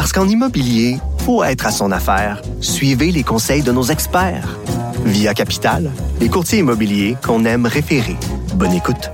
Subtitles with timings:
[0.00, 0.96] Parce qu'en immobilier,
[1.26, 2.40] faut être à son affaire.
[2.62, 4.56] Suivez les conseils de nos experts.
[5.04, 8.16] Via Capital, les courtiers immobiliers qu'on aime référer.
[8.54, 9.10] Bonne écoute.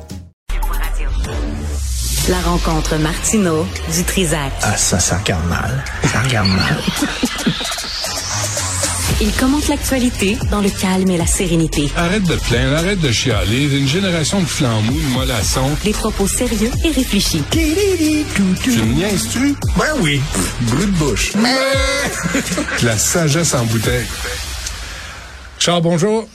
[2.28, 3.66] La rencontre Martino
[3.97, 4.52] du Trizac.
[4.62, 5.83] Ah, ça, ça regarde mal.
[6.05, 6.78] Ça regarde mal.
[9.19, 11.91] Il commente l'actualité dans le calme et la sérénité.
[11.97, 13.65] Arrête de te plaindre, arrête de chialer.
[13.75, 15.70] Une génération de flambous, de mollassons.
[15.84, 17.42] Des propos sérieux et réfléchis.
[17.51, 19.56] Tu me niaises-tu?
[19.79, 20.20] Ben oui.
[20.61, 21.33] Brut de bouche.
[22.83, 24.06] La sagesse en bouteille.
[25.59, 26.28] Charles, bonjour.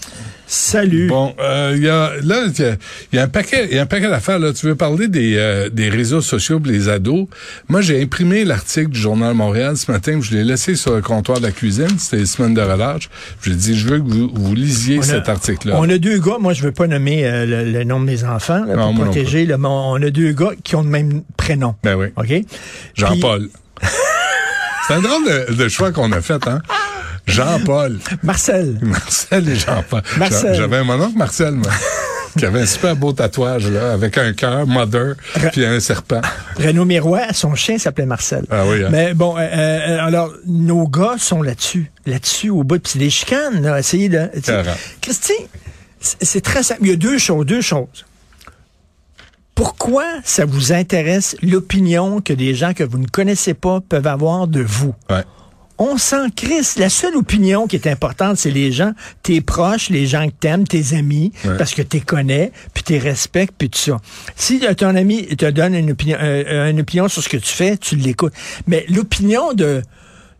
[0.54, 1.08] Salut.
[1.08, 2.76] Bon, euh, il y a là il y a-
[3.14, 5.08] il y, a un paquet il y a un paquet d'affaires là, tu veux parler
[5.08, 7.28] des euh, des réseaux sociaux pour les ados?
[7.70, 11.40] Moi, j'ai imprimé l'article du journal Montréal ce matin, je l'ai laissé sur le comptoir
[11.40, 13.10] de la cuisine, c'était les semaines de relâche.
[13.44, 15.76] J'ai dit je veux que vous, vous lisiez a- cet article là.
[15.78, 18.26] On a deux gars, moi je veux pas nommer euh, le, le nom de mes
[18.26, 20.90] enfants là, Non, pour non protéger, là, mais on a deux gars qui ont le
[20.90, 21.76] même prénom.
[21.82, 22.08] Ben oui.
[22.18, 22.46] OK?
[22.96, 23.48] Jean-Paul.
[24.88, 26.60] C'est un drôle de, de choix qu'on a fait hein?
[27.28, 28.00] Jean-Paul.
[28.24, 28.78] Marcel.
[28.82, 30.02] Marcel et Jean-Paul.
[30.18, 30.56] Marcel.
[30.56, 31.72] J'avais un mon oncle Marcel, moi,
[32.38, 35.16] qui avait un super beau tatouage, là, avec un cœur, mother,
[35.52, 36.22] puis un serpent.
[36.58, 38.46] Renaud Miroir, son chien s'appelait Marcel.
[38.50, 38.90] Ah oui, hein.
[38.92, 41.92] Mais bon, euh, euh, alors, nos gars sont là-dessus.
[42.06, 42.80] Là-dessus, au bout.
[42.82, 43.80] Puis c'est des chicanes, là.
[43.80, 44.30] Essayez de...
[45.02, 45.34] Christy,
[46.00, 46.82] c'est c'est très simple.
[46.84, 48.06] Il y a deux choses, deux choses.
[49.56, 54.48] Pourquoi ça vous intéresse l'opinion que des gens que vous ne connaissez pas peuvent avoir
[54.48, 54.96] de vous?
[55.10, 55.24] Ouais.
[55.84, 56.78] On s'en crisse.
[56.78, 58.92] La seule opinion qui est importante, c'est les gens,
[59.24, 61.58] tes proches, les gens que t'aimes, tes amis, Ouais.
[61.58, 63.98] parce que t'es connais, puis t'es respectes, puis tout ça.
[64.36, 67.52] Si euh, ton ami te donne une opinion, euh, une opinion sur ce que tu
[67.52, 68.34] fais, tu l'écoutes.
[68.68, 69.82] Mais l'opinion de,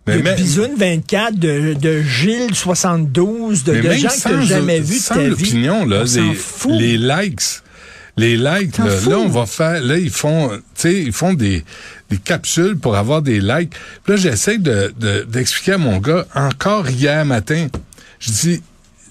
[0.06, 4.84] Mais de Bisoune 24, de, de Gilles 72, de, de gens que t'as jamais le-
[4.86, 6.04] vu de ta vie, l'opinion, là,
[6.70, 7.42] les, les likes,
[8.18, 11.64] les likes, là, là, on va faire, là, ils font, tu sais, ils font des,
[12.12, 13.72] des capsules pour avoir des likes.
[14.04, 17.68] Puis là, j'essaie de, de- d'expliquer à mon gars, encore hier matin,
[18.20, 18.62] je dis,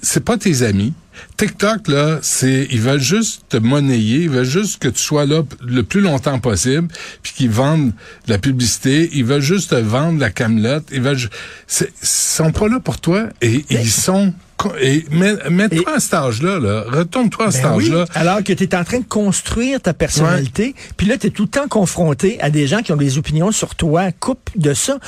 [0.03, 0.93] c'est pas tes amis.
[1.37, 5.43] TikTok, là, c'est, ils veulent juste te monnayer, ils veulent juste que tu sois là
[5.67, 6.89] le plus longtemps possible,
[7.23, 7.93] puis qu'ils vendent
[8.27, 11.19] de la publicité, ils veulent juste te vendre la camelote, ils veulent,
[11.67, 14.33] c'est- ils sont pas là pour toi, et ils sont,
[14.81, 18.05] et mets- mets-toi Et- à cet âge-là, là, retourne-toi à cet Ben oui, âge-là.
[18.15, 21.43] alors que tu es en train de construire ta personnalité, puis là, tu es tout
[21.45, 24.13] le temps confronté à des gens qui ont des opinions sur toi.
[24.13, 24.99] Coupe de ça.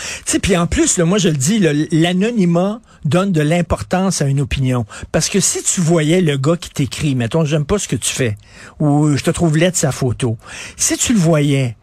[0.42, 1.58] Puis en plus, là, moi, je le dis,
[1.92, 4.86] l'anonymat donne de l'importance à une opinion.
[5.12, 8.12] Parce que si tu voyais le gars qui t'écrit, mettons, j'aime pas ce que tu
[8.12, 8.36] fais,
[8.80, 10.36] ou je te trouve laid de sa photo,
[10.76, 11.76] si tu le voyais,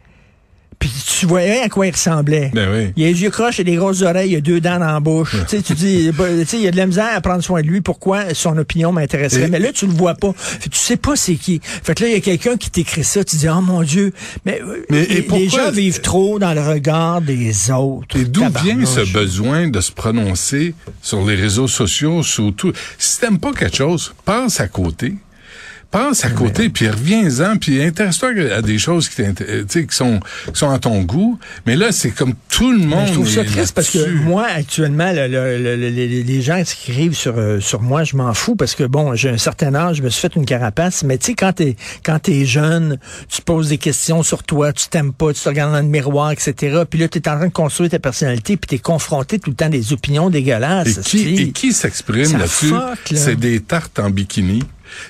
[0.78, 2.52] puis tu voyais à quoi il ressemblait.
[2.54, 2.94] Ben oui.
[2.96, 5.00] Il a les yeux croches et des grosses oreilles, il a deux dents dans la
[5.02, 5.36] bouche.
[5.50, 6.12] tu sais, tu dis,
[6.54, 7.82] il y a de la misère à prendre soin de lui.
[7.82, 9.44] Pourquoi son opinion m'intéresserait?
[9.44, 10.32] Et- Mais là, tu le vois pas.
[10.38, 11.60] Fait tu sais pas c'est qui.
[11.64, 13.24] Fait que là, il y a quelqu'un qui t'écrit ça.
[13.26, 14.14] Tu dis, oh mon Dieu.
[14.46, 18.16] Mais, euh, Mais- et les, les pourquoi- gens vivent trop dans le regard des autres.
[18.18, 22.72] Et d'où vient ce besoin de se prononcer sur les réseaux sociaux, surtout?
[22.98, 25.16] Si t'aimes pas quelque chose, pense à côté.
[25.92, 30.20] Pense à côté, puis reviens-en, puis intéresse-toi à des choses qui, euh, tu qui sont
[30.46, 31.40] qui sont à ton goût.
[31.66, 33.00] Mais là, c'est comme tout le monde.
[33.00, 36.42] Mais je trouve ça triste parce que moi, actuellement, le- le- le- le- les, les
[36.44, 39.40] gens qui écrivent sur, euh, sur moi, je m'en fous parce que, bon, j'ai un
[39.40, 41.76] certain âge, je me suis fait une carapace, mais tu sais, quand t'es
[42.06, 45.50] quand t'es jeune, tu te poses des questions sur toi, tu t'aimes pas, tu te
[45.50, 46.84] regardes dans le miroir, etc.
[46.88, 49.66] Puis là, t'es en train de construire ta personnalité, puis t'es confronté tout le temps
[49.66, 51.00] à des opinions dégueulasses.
[51.00, 52.70] Et qui, et qui s'exprime là-dessus?
[53.16, 53.22] là.
[53.24, 54.62] C'est des tartes en bikini.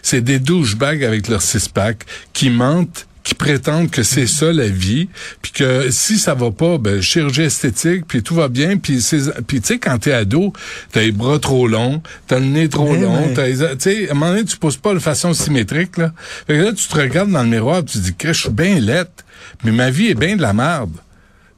[0.01, 5.07] C'est des douchebags avec leur six-pack qui mentent qui prétendent que c'est ça la vie,
[5.43, 9.19] puis que si ça va pas, ben chirurgie esthétique, puis tout va bien, puis c'est
[9.45, 10.51] puis tu sais quand t'es ado,
[10.91, 14.07] t'as les bras trop longs, t'as le nez trop Mais long, t'as les- tu sais
[14.07, 16.11] à un moment donné tu poses pas de façon symétrique là.
[16.47, 18.49] Fait que là tu te regardes dans le miroir, tu te dis que je suis
[18.49, 19.23] bien laite,
[19.63, 20.93] mais ma vie est bien de la merde.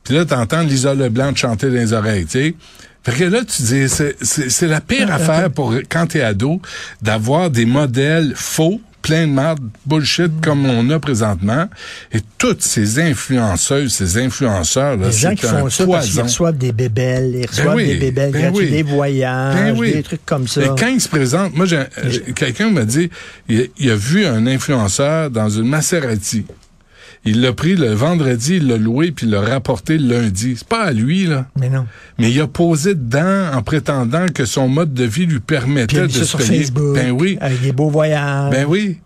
[0.04, 2.56] Puis là, t'entends Lisa Leblanc te chanter dans les oreilles, tu sais.
[3.04, 6.62] Fait que là, tu dis, c'est, la pire affaire pour quand t'es ado
[7.02, 11.68] d'avoir des modèles faux, plein de merde, bullshit comme on a présentement.
[12.12, 16.24] Et toutes ces influenceuses, ces influenceurs, là, Les gens qui font ça parce qu'ils poison.
[16.24, 18.70] reçoivent des bébelles, ils reçoivent oui, des bébelles ben gratuites, oui.
[18.70, 19.94] des voyages, Ben oui.
[19.94, 20.62] des trucs comme ça.
[20.62, 21.66] Et quand il se présente, moi,
[22.36, 23.10] quelqu'un m'a dit,
[23.50, 26.46] il, il a vu un influenceur dans une Maserati.
[27.24, 30.56] Il l'a pris le vendredi, il l'a loué, puis il l'a rapporté le lundi.
[30.58, 31.46] C'est pas à lui, là.
[31.60, 31.86] Mais non.
[32.18, 35.42] Mais il a posé dedans en prétendant que son mode de vie lui Puis il
[35.42, 36.60] permettait de ça se sur payer.
[36.60, 36.96] Facebook.
[36.96, 37.38] Ben oui.
[37.40, 38.52] Avec des beaux voyages.
[38.52, 38.98] Ben oui.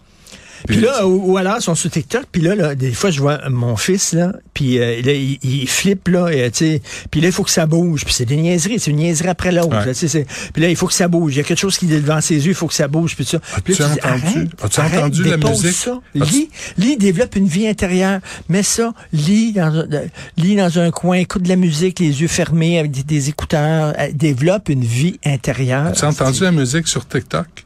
[0.67, 3.19] Puis là, ou, ou alors, ils sont sur TikTok, puis là, là, des fois, je
[3.19, 6.81] vois mon fils, là, puis euh, là, il, il flippe, là, et, tu sais,
[7.11, 9.51] puis là, il faut que ça bouge, puis c'est des niaiseries, c'est une niaiserie après
[9.51, 10.23] l'autre, Ouais.
[10.53, 12.21] puis là, il faut que ça bouge, il y a quelque chose qui est devant
[12.21, 13.39] ses yeux, il faut que ça bouge, puis ça.
[13.55, 13.97] As-tu entendu?
[14.03, 15.71] arrête, As-tu arrête, entendu la musique?
[15.73, 15.99] Ça.
[16.19, 18.19] As-tu- Lis, lis, développe une vie intérieure,
[18.49, 19.85] mets ça, lis dans,
[20.37, 23.93] lis dans un coin, écoute de la musique, les yeux fermés, avec des, des écouteurs,
[23.99, 25.91] euh, développe une vie intérieure.
[25.93, 27.64] Tu as entendu la musique sur TikTok?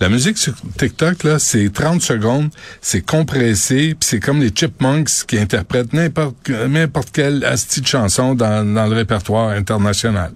[0.00, 2.50] La musique sur TikTok, là, c'est 30 secondes,
[2.80, 8.34] c'est compressé, puis c'est comme les Chipmunks qui interprètent n'importe n'importe quelle asti de chanson
[8.34, 10.32] dans, dans le répertoire international.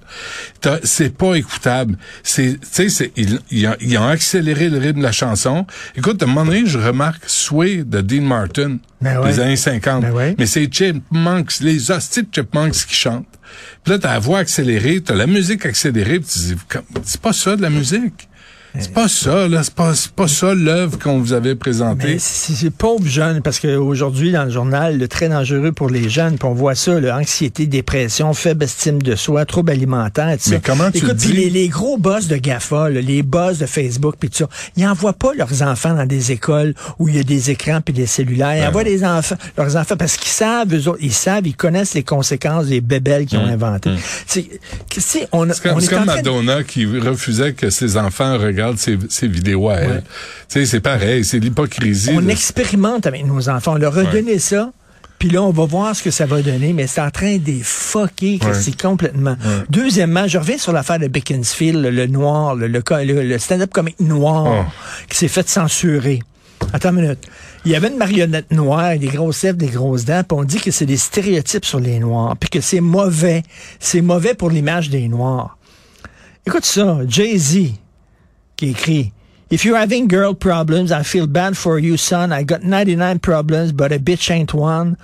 [0.85, 1.97] C'est pas écoutable.
[2.23, 3.39] C'est, tu sais, c'est- ils,
[3.81, 5.67] ils ont, accéléré le rythme de la chanson.
[5.97, 9.33] Écoute, à un moment donné, je remarque Sway de Dean Martin Ben ouais.
[9.33, 10.03] des années 50.
[10.03, 10.35] Ben ouais.
[10.39, 13.27] Mais c'est Chipmunks, les hosties de Chipmunks qui chantent.
[13.85, 16.55] Puis là, t'as la voix accélérée, t'as la musique accélérée, puis tu dis,
[17.05, 18.29] c'est pas ça de la musique.
[18.79, 19.63] C'est pas ça, là.
[19.63, 22.19] C'est pas, pas ça l'œuvre qu'on vous avait présentée.
[22.21, 26.47] C'est pauvres jeunes, parce qu'aujourd'hui, dans le journal, le très dangereux pour les jeunes, puis
[26.49, 30.51] on voit ça, là, anxiété, dépression, faible estime de soi, troubles alimentaires, tout ça.
[30.53, 31.33] Mais comment tu Écoute, le puis dis?
[31.33, 34.87] les, les gros boss de GAFA, là, les boss de Facebook, puis tout ça, ils
[34.87, 38.07] envoient pas leurs enfants dans des écoles où il y a des écrans puis des
[38.07, 38.57] cellulaires.
[38.57, 41.57] Ils Ben envoient des enfants, leurs enfants parce qu'ils savent, eux autres, ils savent, ils
[41.57, 43.91] connaissent les conséquences des bébelles qu'ils ont inventées.
[44.27, 45.53] C'est, que- c'est- on, Mmh.
[45.55, 49.69] C'est comme, est comme de- Madonna qui refusait que ses enfants regardent ses, ses vidéos
[49.69, 50.03] à elle.
[50.49, 52.11] Tu sais, c'est pareil, c'est l'hypocrisie.
[52.15, 52.33] On là.
[52.33, 53.73] expérimente avec nos enfants.
[53.73, 54.73] On leur a donné ça.
[55.19, 57.45] Puis là, on va voir ce que ça va donner, mais c'est en train de
[57.45, 58.55] les fucker, Ouais.
[58.55, 59.37] c'est complètement.
[59.69, 64.01] Deuxièmement, je reviens sur l'affaire de Beaconsfield, le, noir, le, le, le- le stand-up comique
[64.01, 64.71] noir Oh.
[65.11, 66.21] qui s'est fait censurer.
[66.73, 67.19] Attends une minute.
[67.67, 70.59] Il y avait une marionnette noire des grosses lèvres, des grosses dents, puis on dit
[70.61, 73.43] que c'est des stéréotypes sur les noirs, puis que c'est mauvais.
[73.79, 75.59] C'est mauvais pour l'image des noirs.
[76.47, 77.73] Écoute ça, Jay-Z
[78.69, 79.13] écrit
[79.53, 82.31] If you're having girl problems, I feel bad for you, son.
[82.33, 84.97] I got 99 problems, but a bitch ain't one.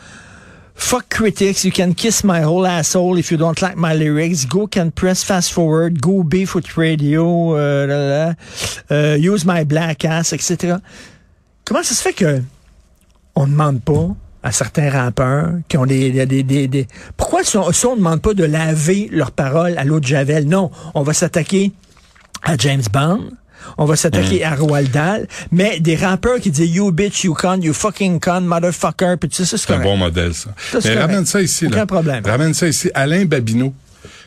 [0.77, 1.65] Fuck critics.
[1.65, 4.45] You can kiss my whole asshole if you don't like my lyrics.
[4.45, 6.01] Go can press fast forward.
[6.01, 7.57] Go with radio.
[7.57, 8.35] euh,
[8.93, 10.77] euh, use my black ass, etc.
[11.65, 12.41] Comment ça se fait que
[13.35, 14.15] on demande pas
[14.45, 16.25] à certains rappeurs qui ont des...
[16.25, 16.87] des, des, des-
[17.17, 20.47] Pourquoi si on ne demande pas de laver leurs paroles à l'eau de Javel?
[20.47, 21.73] Non, on va s'attaquer
[22.45, 23.31] à James Bond.
[23.79, 27.61] On va s'attaquer à Roald Dahl, mais des rappeurs qui disent you bitch, you con,
[27.61, 30.51] you fucking con, motherfucker, puis tout ça, c'est C'est un bon modèle, ça.
[30.75, 30.99] Mais correct.
[31.01, 31.87] ramène ça ici, Aucun là.
[31.87, 32.23] problème.
[32.25, 32.91] Ramène ça ici.
[32.95, 33.75] Alain Babineau,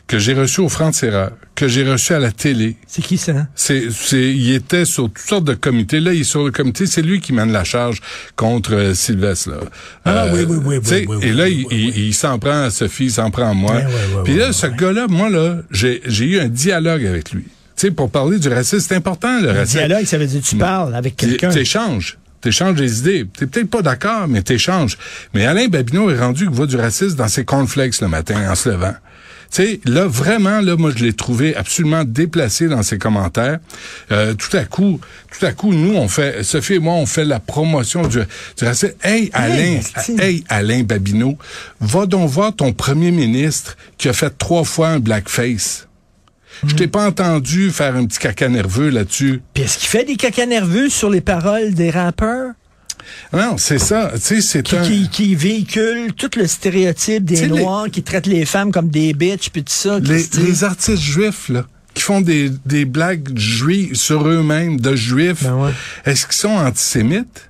[0.06, 2.76] que j'ai reçu au Franc-Tireur, que j'ai reçu à la télé.
[2.86, 3.32] C'est qui ça?
[3.54, 6.00] C'est, c'est, il était sur toutes sortes de comités.
[6.00, 6.86] Là, il est sur le comité.
[6.86, 8.00] C'est lui qui mène la charge
[8.34, 9.50] contre euh, Sylvestre.
[9.50, 9.56] Là.
[10.04, 12.14] Ah, oui, oui, oui, tu sais, oui, oui, Et là, oui, il, oui, il- il
[12.14, 13.74] s'en prend à Sophie, il s'en prend à moi.
[13.76, 13.84] Ouais,
[14.24, 17.44] Puis là, ce gars-là, moi là, j'ai, j'ai eu un dialogue avec lui.
[17.80, 19.78] Tu sais, pour parler du racisme, c'est important le Le racisme.
[19.78, 21.48] dialogue, ça veut dire tu parles avec quelqu'un.
[21.48, 22.18] Tu T'échanges.
[22.42, 23.26] T'échanges des idées.
[23.38, 24.98] T'es peut-être pas d'accord, mais t'échanges.
[25.32, 28.54] Mais Alain Babineau est rendu qu'il voit du racisme dans ses cornflakes le matin en
[28.54, 28.92] se levant.
[29.50, 33.60] Tu sais, là, vraiment, là, moi, je l'ai trouvé absolument déplacé dans ses commentaires.
[34.12, 35.00] Euh, tout à coup,
[35.38, 38.18] tout à coup, nous, on fait, Sophie et moi, on fait la promotion du,
[38.58, 38.92] du racisme.
[39.02, 40.16] Hey, Alain, esti.
[40.20, 41.38] hey, Alain Babineau,
[41.80, 45.86] va donc voir ton premier ministre qui a fait trois fois un blackface.
[46.66, 49.40] Je t'ai pas entendu faire un petit caca nerveux là-dessus.
[49.54, 52.52] Puis est-ce qu'il fait des caca nerveux sur les paroles des rappeurs?
[53.32, 54.10] Non, c'est ça.
[54.14, 54.82] Tu sais, c'est Qui, un...
[54.82, 59.14] qui, qui véhicule tout le stéréotype des les- Noirs qui traitent les femmes comme des
[59.14, 59.98] bitches puis tout ça.
[59.98, 61.64] les, les artistes juifs, là,
[61.94, 65.70] qui font des, des blagues juives sur eux-mêmes, de juifs, Ben ouais.
[66.04, 67.48] est-ce qu'ils sont antisémites?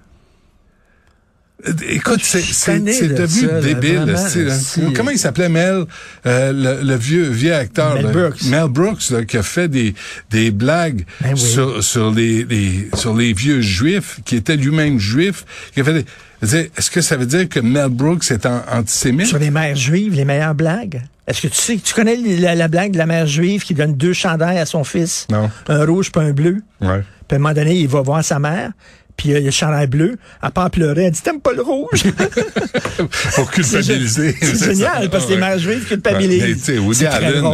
[1.67, 4.05] Euh, Écoute, c'est c'est devenu ça, là, débile.
[4.07, 4.59] là, hein.
[4.59, 4.81] si.
[4.95, 5.85] Comment il s'appelait Mel,
[6.27, 8.11] euh, le, le vieux vieux acteur Mel là?
[8.13, 8.43] Brooks.
[8.45, 9.95] Mel Brooks, là, qui a fait des
[10.31, 11.39] des blagues Ben oui.
[11.41, 15.93] sur sur les, les sur les vieux juifs, qui était lui-même juif, qui a fait
[15.95, 16.05] des.
[16.43, 19.27] Est-ce que ça veut dire que Mel Brooks est an- antisémite?
[19.27, 21.03] Sur les mères juives, les meilleures blagues?
[21.27, 23.95] Est-ce que tu sais, tu connais la, la blague de la mère juive qui donne
[23.95, 25.27] deux chandails à son fils?
[25.31, 25.51] Non.
[25.69, 26.63] Un rouge puis un bleu?
[26.81, 27.03] Ouais.
[27.29, 28.73] Puis à un moment donné, il va voir sa mère,
[29.21, 30.17] puis euh, il y a chandail bleu.
[30.43, 32.05] Elle part pleurer, elle dit T'aimes pas le rouge?
[33.35, 34.35] Pour culpabiliser.
[34.41, 34.67] C'est ça.
[34.67, 36.63] génial, parce que les mères juives culpabilisent.
[36.63, 37.45] sais, Woody Allen,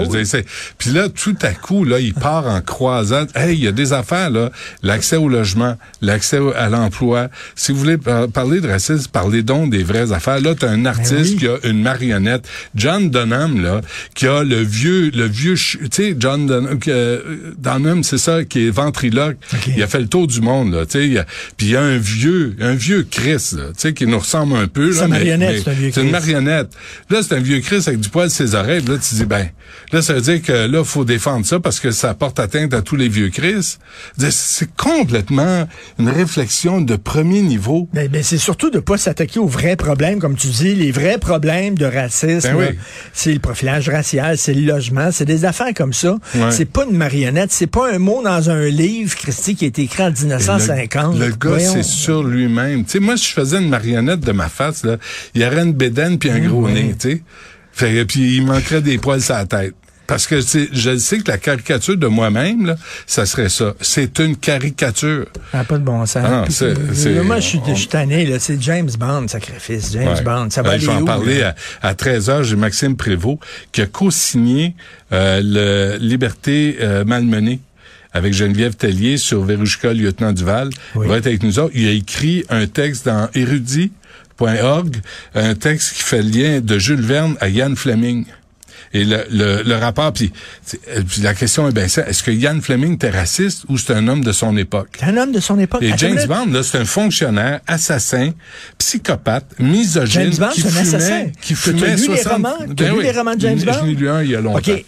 [0.78, 3.30] puis là, tout à coup, là, il part en croisade.
[3.34, 4.50] Hey, il y a des affaires, là.
[4.82, 7.28] L'accès au logement, l'accès à l'emploi.
[7.56, 10.40] Si vous voulez par- parler de racisme, parlez donc des vraies affaires.
[10.40, 11.36] Là, t'as un artiste Ben oui.
[11.36, 12.48] qui a une marionnette.
[12.76, 13.80] John Dunham, là,
[14.14, 18.66] qui a le vieux, le vieux, tu sais, John Dunham, euh, Dunham, c'est ça, qui
[18.68, 19.36] est ventriloque.
[19.76, 21.24] Il a fait le tour du monde, là, tu sais.
[21.56, 24.66] Puis il y a un vieux, un vieux Chris, tu sais, qui nous ressemble un
[24.66, 24.92] peu.
[24.92, 26.12] C'est une marionnette, c'est un vieux C'est une Chris.
[26.12, 26.68] marionnette.
[27.08, 28.82] Là, c'est un vieux Chris avec du poil sur ses oreilles.
[28.82, 29.48] Là, tu dis, ben,
[29.92, 32.82] là, ça veut dire que là, faut défendre ça parce que ça porte atteinte à
[32.82, 33.78] tous les vieux Chris.
[34.18, 35.66] C'est complètement
[35.98, 37.88] une réflexion de premier niveau.
[37.94, 41.18] Ben, ben, c'est surtout de pas s'attaquer aux vrais problèmes, comme tu dis, les vrais
[41.18, 42.48] problèmes de racisme.
[42.50, 42.78] Ben oui.
[43.14, 46.18] C'est le profilage racial, c'est le logement, c'est des affaires comme ça.
[46.34, 46.50] Ouais.
[46.50, 49.82] C'est pas une marionnette, c'est pas un mot dans un livre, Christy, qui a été
[49.82, 51.18] écrit en 1950.
[51.18, 52.84] Le, le gars, c'est sur lui-même.
[52.84, 54.96] Tu sais, moi, si je faisais une marionnette de ma face, là,
[55.34, 57.22] il y aurait une bédaine puis un Mm, gros nez, tu sais.
[57.72, 59.74] Fait, puis il manquerait des poils sur la tête.
[60.06, 62.76] Parce que je sais que la caricature de moi-même, là,
[63.08, 63.74] ça serait ça.
[63.80, 65.26] C'est une caricature.
[65.50, 66.22] Ça n'a pas de bon sens.
[66.24, 68.38] Ah euh, c'est- moi, je suis, je on- suis tanné, là.
[68.38, 69.90] C'est James Bond, sacrifice.
[69.92, 70.22] James Ouais.
[70.22, 70.46] Bond.
[70.50, 72.44] Ça va Euh, aller je vais en parler à, à 13h.
[72.44, 73.38] J'ai Maxime Prévost
[73.72, 74.76] qui a co-signé
[75.12, 77.58] euh, le Liberté euh, malmenée
[78.16, 80.70] avec Geneviève Tellier sur Verushka Lieutenant Duval.
[80.94, 81.04] Oui.
[81.06, 81.72] Il va être avec nous autres.
[81.74, 84.96] Il a écrit un texte dans érudit.org,
[85.34, 88.24] un texte qui fait le lien de Jules Verne à Ian Fleming.
[88.96, 90.32] Et le, le, le rapport, puis,
[90.88, 93.92] euh, puis la question est bien ça, est-ce que Ian Fleming était raciste ou c'est
[93.92, 94.88] un homme de son époque?
[94.98, 95.82] C'est un homme de son époque.
[95.82, 96.18] Et James.
[96.28, 98.30] Bond, là, c'est un fonctionnaire, assassin,
[98.78, 101.24] psychopathe, misogyne, James Bond, qui c'est un fumait, assassin.
[101.40, 102.32] qui fumait lu les 60...
[102.32, 102.54] romans?
[102.58, 103.04] T'as Ben lu oui.
[103.04, 103.72] les romans de James Bond?
[103.82, 104.58] Je l'ai lu un il y a longtemps.
[104.58, 104.84] OK.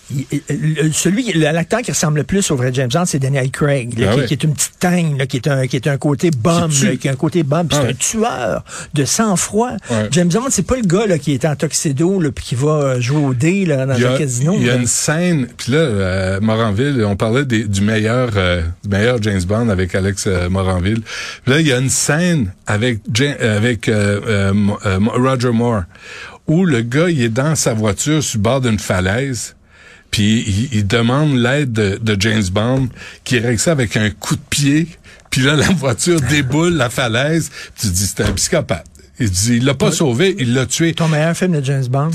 [0.93, 4.23] Celui, l'acteur qui ressemble le plus au vrai James Bond, c'est Daniel Craig, là, Ah
[4.27, 6.81] qui, est une petite teigne, là, qui est un, qui est un côté bombe, Qui
[6.81, 6.87] tue.
[6.87, 9.73] là, qui a un côté bombe, Ah c'est un tueur de sang-froid.
[10.11, 12.69] James Bond, c'est pas le gars, là, qui est en tuxedo, là, puis qui va
[12.71, 14.55] euh, jouer au dé, là, dans Il y a, un casino.
[14.57, 14.81] il y a là.
[14.81, 19.43] une scène, puis là, euh, Moranville, on parlait des- du meilleur euh, du meilleur James
[19.43, 21.01] Bond avec Alex euh, Moranville.
[21.45, 24.53] Puis là, il y a une scène avec euh, avec euh,
[25.15, 25.83] Roger Moore
[26.47, 29.55] où le gars, il est dans sa voiture sur le bord d'une falaise.
[30.11, 32.89] Puis il, il demande l'aide de, de James Bond,
[33.25, 34.87] qui règle ça avec un coup de pied.
[35.31, 37.51] Puis là, la voiture déboule la falaise.
[37.51, 38.87] Puis tu dis, c'est un psychopathe.
[39.21, 40.95] Il dit, il l'a pas sauvé, il l'a tué.
[40.95, 42.13] Ton meilleur film de James Bond?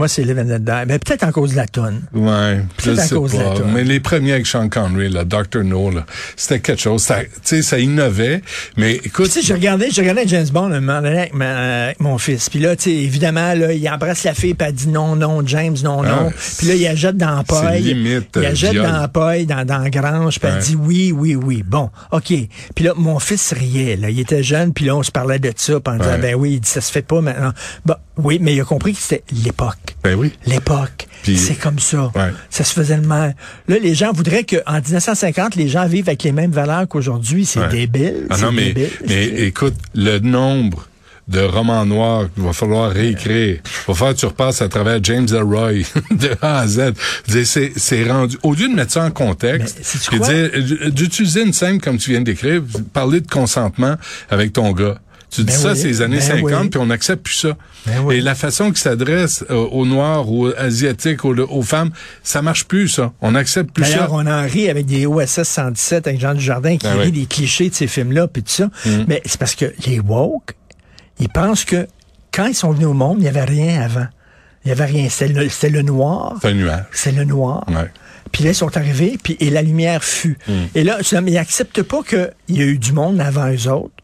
[0.00, 0.86] Moi, c'est Live and Let Die.
[0.88, 2.00] Ben, peut-être en cause de la tonne.
[2.14, 3.52] Ouais, je sais cause de la.
[3.70, 5.62] Mais les premiers avec Sean Connery, là, Dr.
[5.62, 7.02] No, là, c'était quelque chose.
[7.02, 8.40] Ça, tu sais, ça innovait.
[8.78, 11.84] Mais écoute, Tu sais, j'ai regardé, j'ai regardé James Bond un moment donné avec, ma-
[11.84, 12.48] avec mon fils.
[12.48, 15.46] Puis là, tu sais, évidemment, là, il embrasse la fille, puis elle dit non, non,
[15.46, 16.32] James, non, Ah, non.
[16.56, 17.82] Puis là, il la jette dans la c'est paille.
[17.82, 18.86] limite, Il la jette viol.
[18.86, 20.60] dans la paille, dans, dans la grange, puis elle Ouais.
[20.62, 21.62] dit oui, oui, oui.
[21.66, 22.32] Bon, OK.
[22.74, 24.08] Puis là, mon fils riait, là.
[24.08, 26.18] Il était jeune, puis là, on se parlait de ça, puis en disant, Ouais.
[26.18, 27.52] ben oui, il dit, ça se fait pas maintenant.
[27.84, 29.89] Bon, oui, mais il a compris que c'était l'époque.
[30.02, 30.32] Ben oui.
[30.46, 31.06] L'époque.
[31.24, 32.10] C'est comme ça.
[32.14, 32.32] Ouais.
[32.48, 33.34] Ça se faisait le mal.
[33.68, 37.44] Là, les gens voudraient qu'en 1950, les gens vivent avec les mêmes valeurs qu'aujourd'hui.
[37.44, 37.68] C'est Ouais.
[37.68, 38.26] débile.
[38.30, 38.90] Ah non, mais, débile.
[39.06, 40.86] mais écoute, le nombre
[41.28, 43.58] de romans noirs qu'il va falloir réécrire.
[43.64, 46.92] Il va falloir que tu repasses à travers James Elroy de A à Z.
[47.44, 48.36] C'est, rendu.
[48.42, 49.80] Au lieu de mettre ça en contexte,
[50.12, 53.94] euh, d'utiliser une scène comme tu viens d'écrire, parler de consentement
[54.28, 54.98] avec ton gars.
[55.30, 56.68] Tu dis Ben ça, c'est les années ben 50, oui.
[56.70, 57.56] puis on n'accepte plus ça.
[57.86, 58.16] Ben oui.
[58.16, 61.90] Et la façon qu'il s'adresse euh, aux Noirs, aux Asiatiques, aux, aux femmes,
[62.22, 63.12] ça marche plus, ça.
[63.20, 63.90] On n'accepte plus ça.
[63.90, 67.26] D'ailleurs, on en rit avec des OSS 117 avec Jean Dujardin qui Ben rit des
[67.26, 68.70] clichés de ces films-là puis tout ça.
[68.84, 69.04] Mhm.
[69.06, 70.54] Mais c'est parce que les woke,
[71.20, 71.86] ils pensent que
[72.32, 74.06] quand ils sont venus au monde, il n'y avait rien avant.
[74.64, 75.08] Il n'y avait rien.
[75.08, 76.38] C'était le, noir.
[76.42, 76.84] C'est nuage.
[76.92, 77.64] C'est le noir.
[77.68, 77.90] Ouais.
[78.32, 80.38] Puis là, ils sont arrivés, puis et la lumière fut.
[80.48, 80.54] Mhm.
[80.74, 83.94] Et là, ils acceptent pas qu'il y a eu du monde avant eux autres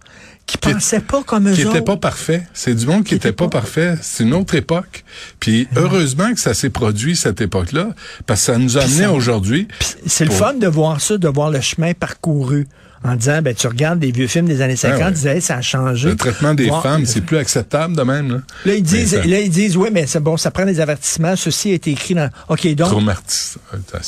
[0.47, 1.77] qui pensaient pas comme eux qui autres.
[1.77, 2.47] était pas parfait.
[2.55, 3.97] C'est du monde qui, était pas, parfait.
[4.01, 5.05] C'est une autre époque.
[5.41, 7.89] Puis heureusement que ça s'est produit cette époque-là,
[8.27, 9.67] parce que ça nous a amené aujourd'hui.
[10.07, 12.67] C'est le fun de voir ça, de voir le chemin parcouru.
[13.05, 15.07] En disant, ben, tu regardes des vieux films des années 50, ouais.
[15.09, 16.09] tu disais, Hey, ça a changé.
[16.09, 18.33] Le traitement des femmes, c'est plus acceptable de même.
[18.33, 20.81] Là, Là, ils disent, ça- là, ils disent, oui, mais c'est bon, ça prend des
[20.81, 21.37] avertissements.
[21.37, 22.31] Ceci a été écrit dans.
[22.49, 23.59] OK, donc, Traumatis-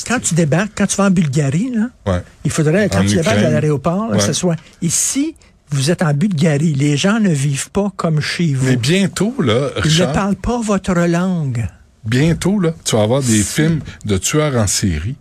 [0.06, 2.22] quand tu débarques, quand tu vas en Bulgarie, là, Ouais.
[2.44, 3.54] il faudrait, quand En tu débarques Ukraine.
[3.54, 5.36] à l'aéroport, que ce soit ici,
[5.70, 6.74] vous êtes en Bulgarie.
[6.74, 8.66] Les gens ne vivent pas comme chez vous.
[8.66, 11.66] Mais bientôt, là, Ils ne Richard, parlent pas votre langue.
[12.04, 15.16] bientôt, là, tu vas avoir des films de tueurs en série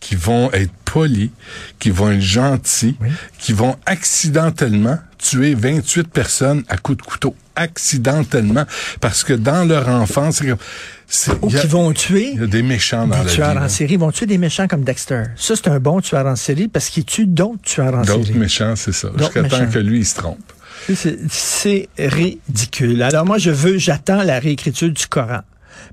[0.00, 1.30] qui vont être polis,
[1.78, 2.96] qui vont être gentils,
[3.38, 7.34] qui vont accidentellement tuer 28 personnes à coups de couteau.
[7.56, 8.64] Accidentellement.
[9.00, 10.42] Parce que dans leur enfance,
[11.08, 13.58] c'est Ou qui vont tuer il y a des méchants dans des la tueurs vie.
[13.58, 13.68] en là.
[13.68, 13.94] série.
[13.94, 15.24] Ils vont tuer des méchants comme Dexter.
[15.36, 18.38] Ça, c'est un bon tueur en série parce qu'il tue d'autres tueurs en D'autres série.
[18.38, 19.08] méchants, c'est ça.
[19.08, 20.52] D'autres Jusqu'à temps que lui, il se trompe.
[21.28, 23.02] C'est ridicule.
[23.02, 25.40] Alors moi, je veux, j'attends la réécriture du Coran.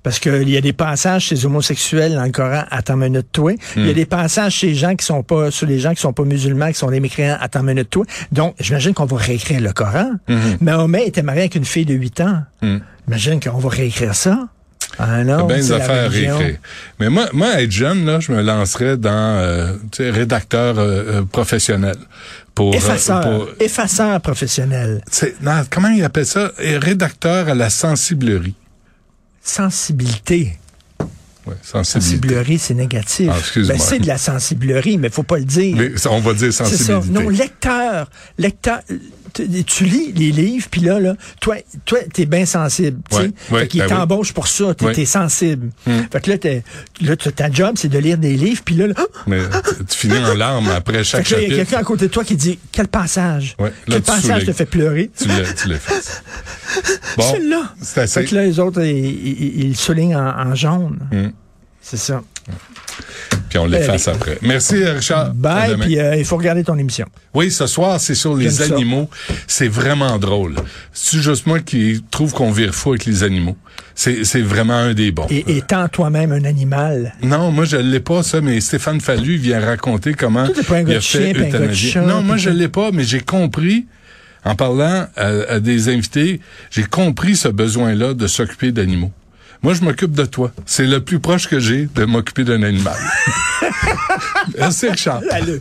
[0.03, 3.27] Parce qu'il y a des passages chez les homosexuels dans le Coran, attends une minute
[3.31, 3.53] toi.
[3.75, 6.01] Il y a des passages chez les gens qui sont pas, sur les gens qui
[6.01, 8.05] sont pas musulmans, qui sont des mécréants, attends minute toi.
[8.31, 10.11] Donc, j'imagine qu'on va réécrire le Coran.
[10.61, 12.43] Mahomet était marié avec une fille de 8 ans.
[13.07, 14.47] Imagine qu'on va réécrire ça.
[14.97, 16.39] Ah non, bien des affaires à.
[16.99, 21.95] Mais moi, moi, être jeune, là, je me lancerais dans euh, rédacteur euh, euh, professionnel.
[22.53, 25.01] Pour, euh, Effaceur, pour- effaceur professionnel.
[25.41, 26.51] non, comment il appelle ça?
[26.57, 28.55] Rédacteur à la sensiblerie.
[29.45, 30.57] Sensibilité.
[31.45, 31.83] Ouais, sensibilité.
[32.17, 33.29] Sensiblerie, c'est négatif.
[33.31, 33.59] Ah.
[33.67, 35.75] Ben, c'est de la sensiblerie, mais faut pas le dire.
[35.77, 36.65] Mais on va dire C'est ça.
[36.65, 37.11] sensibilité.
[37.23, 38.09] Non, lecteur.
[38.39, 38.79] Lecteur.
[39.67, 43.01] Tu, lis les livres, puis là, là, toi, toi, t'es bien sensible.
[43.09, 43.21] tu sais.
[43.23, 43.91] Ouais, ouais, fait qu'il ben oui.
[43.93, 44.73] t'embauche pour ça.
[44.73, 45.05] T'es Ouais.
[45.05, 45.71] sensible.
[45.85, 46.01] Hmm.
[46.11, 46.63] Fait que là, t'es-
[47.01, 48.93] là, ta job, c'est de lire des livres, puis là, là!
[49.27, 49.39] Mais
[49.89, 51.69] tu- finis en larmes après Fait chaque que là, il y a chapitre.
[51.69, 53.55] quelqu'un à côté de toi qui dit quel passage.
[53.59, 55.11] Là, quel passage te fait pleurer.
[55.17, 56.21] Tu l'as tu l'as fait.
[57.17, 57.73] Bon, Celui-là.
[57.81, 58.21] c'est assez.
[58.21, 60.99] Fait que là, les autres, ils, ils, ils soulignent en, en jaune.
[61.11, 61.29] Hmm.
[61.81, 62.21] C'est ça.
[63.49, 64.37] Puis on l'efface après.
[64.41, 65.27] Merci, Richard.
[65.27, 67.05] À Bye, puis euh, il faut regarder ton émission.
[67.33, 69.09] Oui, ce soir, c'est sur les animaux.
[69.47, 70.55] C'est vraiment drôle.
[70.93, 73.57] C'est juste moi qui trouve qu'on vire fou avec les animaux.
[73.93, 75.27] C'est vraiment un des bons.
[75.29, 79.59] Et étant toi-même un animal, Non, moi je l'ai pas ça, mais Stéphane Fallu vient
[79.59, 82.67] raconter comment pas un il a chien, fait puis un chat, Non, moi je l'ai
[82.67, 83.85] pas, mais j'ai compris
[84.43, 89.11] en parlant à, à des invités, j'ai compris ce besoin-là de s'occuper d'animaux.
[89.65, 90.51] Moi, je m'occupe de toi.
[90.67, 92.93] C'est le plus proche que j'ai de m'occuper d'un animal.
[94.59, 95.23] Merci, Richard.
[95.31, 95.59] allez.